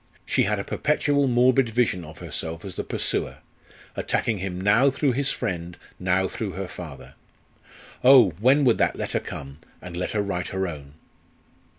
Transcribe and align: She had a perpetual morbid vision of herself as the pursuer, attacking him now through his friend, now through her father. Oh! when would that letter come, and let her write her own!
She 0.25 0.45
had 0.45 0.57
a 0.57 0.63
perpetual 0.63 1.27
morbid 1.27 1.69
vision 1.69 2.03
of 2.03 2.17
herself 2.17 2.65
as 2.65 2.73
the 2.73 2.83
pursuer, 2.83 3.37
attacking 3.95 4.39
him 4.39 4.59
now 4.59 4.89
through 4.89 5.11
his 5.11 5.31
friend, 5.31 5.77
now 5.99 6.27
through 6.27 6.53
her 6.53 6.67
father. 6.67 7.13
Oh! 8.03 8.31
when 8.39 8.63
would 8.63 8.79
that 8.79 8.95
letter 8.95 9.19
come, 9.19 9.59
and 9.79 9.95
let 9.95 10.13
her 10.13 10.21
write 10.23 10.47
her 10.47 10.67
own! 10.67 10.95